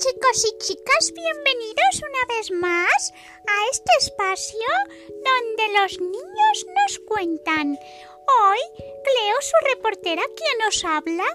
[0.00, 3.12] chicos y chicas, bienvenidos una vez más
[3.46, 4.66] a este espacio
[5.08, 7.72] donde los niños nos cuentan.
[7.72, 11.26] Hoy, Cleo, su reportera, quien nos habla,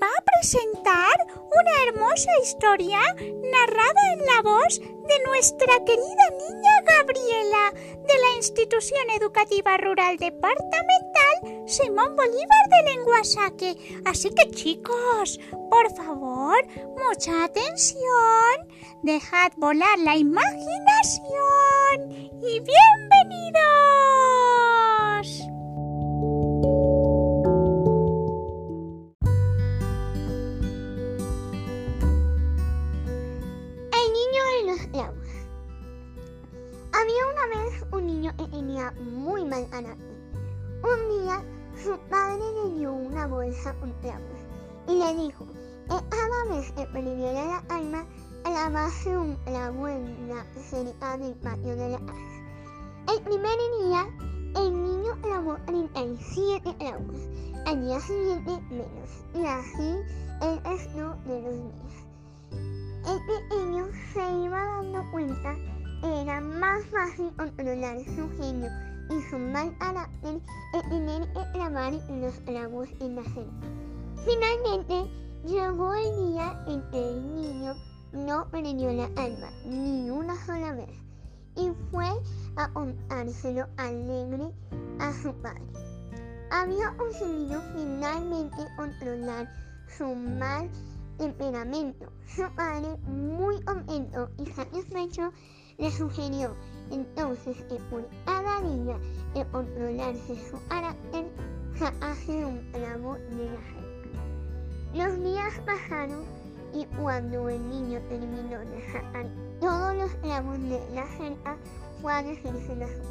[0.00, 7.72] va a presentar una hermosa historia narrada en la voz de nuestra querida niña Gabriela
[7.74, 13.76] de la Institución Educativa Rural Departamental Simón Bolívar de Lenguasaque.
[14.04, 16.56] Así que chicos, por favor,
[16.96, 18.68] mucha atención,
[19.02, 22.10] dejad volar la imaginación
[22.42, 23.64] y bienvenidos.
[33.90, 35.28] El niño de los clavos.
[36.92, 40.14] Había una vez un niño que tenía muy mal carácter.
[40.84, 41.42] Un día
[41.82, 44.38] su padre le dio una bolsa con clavos
[44.88, 48.04] y le dijo que cada vez que perdiera la alma
[48.44, 53.14] clavarse un clavo en la cerca del patio de la casa.
[53.14, 54.06] El primer día
[54.56, 57.16] el niño clavó 37 clavos,
[57.66, 59.96] al día siguiente menos y así
[60.42, 62.04] el resto de los días.
[63.06, 65.54] El pequeño se iba dando cuenta
[66.00, 68.70] que era más fácil controlar su genio
[69.10, 70.40] y su mal carácter
[70.72, 73.66] que tener que clavar los clavos en la cerca.
[74.24, 75.10] Finalmente
[75.44, 77.74] llegó el día en que el niño
[78.12, 81.04] no perdió la alma ni una sola vez
[81.56, 82.06] y fue
[82.56, 84.50] a contárselo alegre
[85.00, 85.62] a su padre.
[86.50, 89.48] Había conseguido finalmente controlar
[89.96, 90.70] su mal
[91.18, 92.12] temperamento.
[92.26, 95.32] Su padre, muy contento y satisfecho,
[95.78, 96.54] le sugirió
[96.90, 98.98] entonces que por cada día
[99.34, 101.26] de controlarse su carácter,
[101.76, 104.20] sacase un clavo de la cerca.
[104.94, 106.24] Los días pasaron
[106.72, 109.26] y cuando el niño terminó de sacar
[109.60, 111.56] todos los clavos de la cerca,
[112.00, 113.02] fue a decirse a su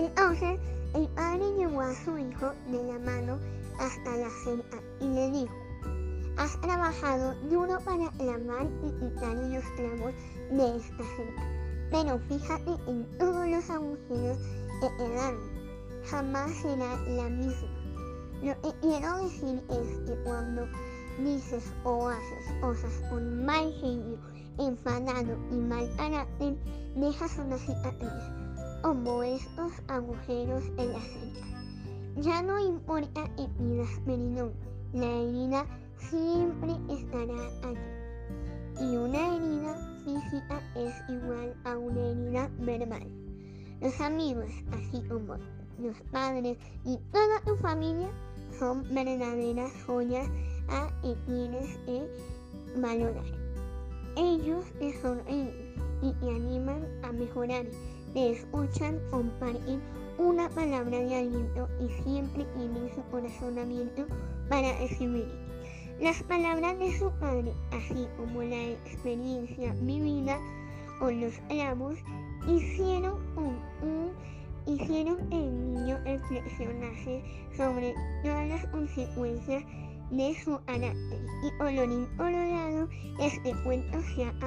[0.00, 0.60] Entonces,
[0.94, 3.38] el padre llevó a su hijo de la mano
[3.80, 5.54] hasta la cerca y le dijo,
[6.38, 10.14] Has trabajado duro para clavar y quitar los clavos
[10.52, 11.42] de esta cerca,
[11.90, 14.38] pero fíjate en todos los agujeros
[14.80, 15.40] que quedaron.
[16.08, 17.68] Jamás será la misma.
[18.40, 20.68] Lo que quiero decir es que cuando
[21.24, 24.18] dices o haces cosas con mal genio,
[24.60, 26.56] enfadado y mal carácter,
[26.94, 28.12] dejas una cicatriz,
[28.82, 32.20] como estos agujeros en la cerca.
[32.20, 34.52] Ya no importa que pidas perdón,
[34.92, 35.66] la herida
[35.98, 37.98] siempre estará allí.
[38.80, 43.06] Y una herida física es igual a una herida verbal.
[43.80, 45.34] Los amigos, así como
[45.78, 48.08] los padres y toda tu familia,
[48.58, 50.28] son verdaderas joyas
[50.68, 52.08] a que tienes que
[52.76, 53.24] valorar.
[54.16, 57.66] Ellos te sonríen y te animan a mejorar,
[58.14, 59.80] te escuchan, comparten
[60.18, 64.06] una palabra de aliento y siempre tienen su corazón abierto
[64.48, 65.47] para recibir.
[66.00, 70.38] Las palabras de su padre, así como la experiencia vivida
[71.00, 71.96] con los clavos,
[72.46, 74.12] hicieron, un, un,
[74.66, 77.20] hicieron el niño reflexionase
[77.56, 79.64] sobre todas las consecuencias
[80.12, 81.20] de su carácter.
[81.42, 82.88] Y colorín colorado,
[83.20, 84.38] este cuento se ha